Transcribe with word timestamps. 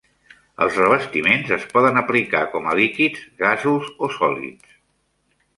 Els 0.65 0.79
revestiments 0.79 1.51
es 1.57 1.67
poden 1.75 2.01
aplicar 2.01 2.41
com 2.55 2.71
a 2.71 2.73
líquids, 2.81 3.23
gasos 3.45 3.93
o 4.09 4.11
sòlids. 4.21 4.77